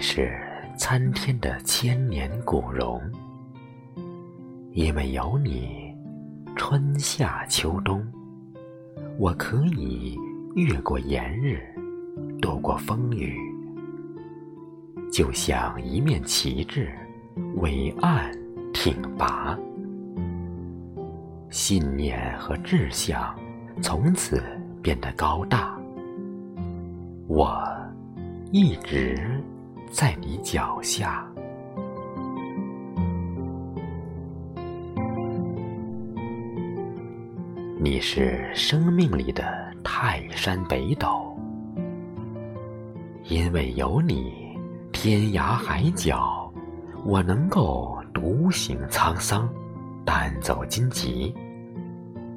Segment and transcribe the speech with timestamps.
[0.00, 0.32] 是
[0.76, 3.00] 参天的千年古榕，
[4.72, 5.92] 因为有你，
[6.56, 8.06] 春夏秋冬，
[9.18, 10.16] 我可以
[10.54, 11.60] 越过炎日，
[12.40, 13.36] 躲过风雨，
[15.12, 16.92] 就像一面旗帜，
[17.56, 18.30] 伟岸
[18.72, 19.58] 挺拔。
[21.50, 23.34] 信念和志向
[23.82, 24.40] 从此
[24.80, 25.76] 变得高大，
[27.26, 27.60] 我
[28.52, 29.42] 一直。
[29.90, 31.26] 在你脚下，
[37.80, 39.44] 你是生命里的
[39.82, 41.36] 泰山北斗，
[43.24, 44.56] 因为有你，
[44.92, 46.52] 天涯海角，
[47.04, 49.48] 我能够独行沧桑，
[50.04, 51.34] 单走荆棘，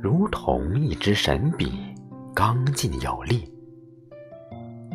[0.00, 1.72] 如同一支神笔，
[2.34, 3.53] 刚劲有力。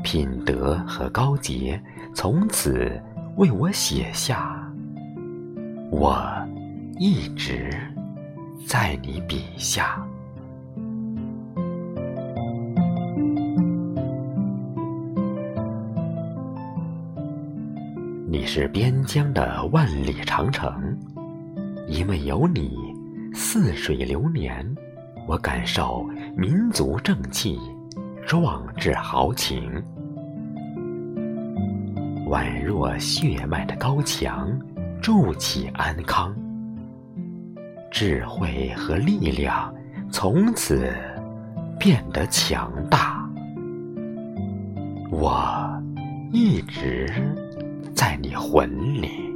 [0.03, 1.81] 品德和高洁
[2.13, 2.99] 从此
[3.37, 4.67] 为我写下，
[5.91, 6.21] 我
[6.97, 7.69] 一直
[8.65, 10.03] 在你笔下。
[18.27, 20.97] 你是边疆的万里长城，
[21.87, 22.77] 因为有你，
[23.33, 24.65] 似水流年，
[25.27, 27.59] 我感受民族正气。
[28.29, 29.83] 壮志豪情，
[32.27, 34.47] 宛若血脉的高墙，
[35.01, 36.31] 筑起安康。
[37.89, 39.73] 智慧和力量
[40.11, 40.93] 从此
[41.79, 43.27] 变得强大。
[45.09, 45.43] 我
[46.31, 47.11] 一直
[47.95, 48.69] 在你魂
[49.01, 49.28] 里。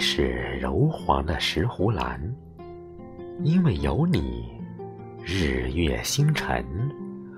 [0.00, 2.18] 是柔黄的石斛兰，
[3.42, 4.48] 因为有你，
[5.22, 6.64] 日月星辰，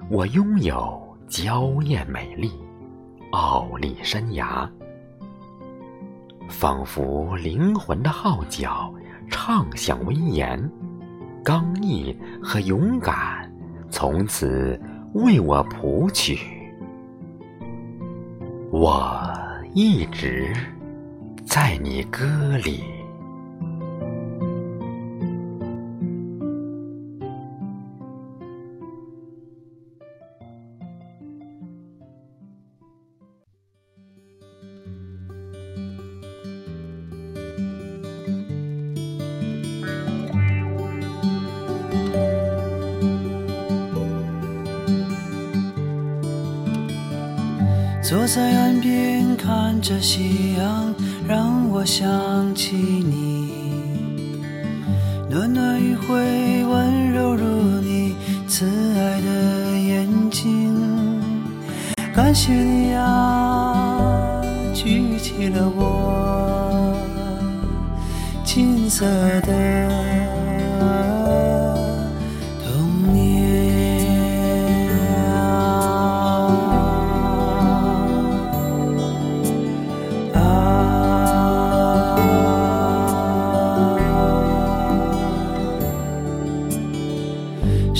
[0.09, 2.53] 我拥有娇艳美丽，
[3.33, 4.71] 傲立山崖，
[6.49, 8.95] 仿佛灵魂的号角，
[9.29, 10.71] 唱响威严，
[11.43, 13.53] 刚毅和勇敢
[13.91, 14.81] 从此
[15.15, 16.39] 为我谱曲，
[18.71, 19.21] 我
[19.75, 20.55] 一直。
[21.55, 22.27] 在你歌
[22.65, 22.83] 里。
[48.03, 50.95] 坐在岸边看着夕阳，
[51.83, 53.51] 我想起你。
[55.29, 57.45] 暖暖余晖，温柔如
[57.81, 58.15] 你
[58.47, 58.65] 慈
[58.97, 61.21] 爱的眼睛。
[62.15, 64.41] 感谢你啊，
[64.73, 66.97] 举起了我
[68.45, 69.05] 金色
[69.41, 70.12] 的。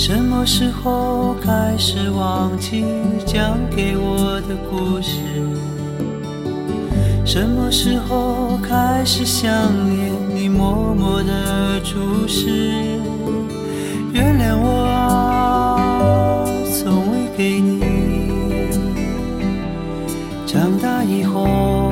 [0.05, 2.83] 什么时候开始忘记
[3.25, 5.21] 讲给我的故事？
[7.23, 9.49] 什么时候开始想
[9.89, 12.99] 念你默默的注视？
[14.11, 16.43] 原谅我啊
[16.75, 17.79] 从未给你
[20.45, 21.82] 长大以后